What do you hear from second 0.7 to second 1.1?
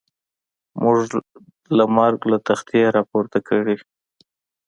موږ